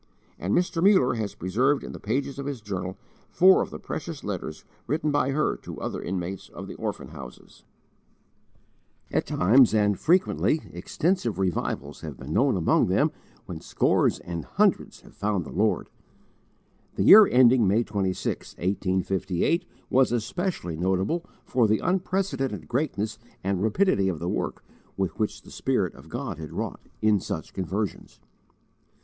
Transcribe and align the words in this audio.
And 0.39 0.55
Mr. 0.55 0.81
Muller 0.81 1.13
has 1.13 1.35
preserved 1.35 1.83
in 1.83 1.91
the 1.91 1.99
pages 1.99 2.39
of 2.39 2.47
his 2.47 2.59
Journal 2.59 2.97
four 3.29 3.61
of 3.61 3.69
the 3.69 3.77
precious 3.77 4.23
letters 4.23 4.65
written 4.87 5.11
by 5.11 5.29
her 5.29 5.55
to 5.57 5.79
other 5.79 6.01
inmates 6.01 6.49
of 6.49 6.65
the 6.65 6.73
orphan 6.73 7.09
houses.* 7.09 7.63
* 8.33 9.11
Narrative, 9.11 9.37
III. 9.37 9.37
253 9.37 9.37
257. 9.37 9.37
At 9.37 9.37
times, 9.37 9.73
and 9.75 9.99
frequently, 9.99 10.61
extensive 10.75 11.37
revivals 11.37 12.01
have 12.01 12.17
been 12.17 12.33
known 12.33 12.57
among 12.57 12.87
them 12.87 13.11
when 13.45 13.61
scores 13.61 14.17
and 14.21 14.45
hundreds 14.45 15.01
have 15.01 15.13
found 15.13 15.45
the 15.45 15.51
Lord. 15.51 15.91
The 16.95 17.03
year 17.03 17.27
ending 17.27 17.67
May 17.67 17.83
26, 17.83 18.55
1858 18.55 19.65
was 19.91 20.11
especially 20.11 20.75
notable 20.77 21.23
for 21.45 21.67
the 21.67 21.77
unprecedented 21.77 22.67
greatness 22.67 23.19
and 23.43 23.61
rapidity 23.61 24.09
of 24.09 24.17
the 24.17 24.27
work 24.29 24.63
which 24.95 25.43
the 25.43 25.51
Spirit 25.51 25.93
of 25.93 26.09
God 26.09 26.39
had 26.39 26.51
wrought, 26.51 26.79
in 27.03 27.19
such 27.19 27.53
conversions. 27.53 28.19